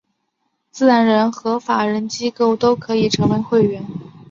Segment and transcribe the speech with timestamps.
[0.71, 3.85] 自然人和法人机构都可以成为会员。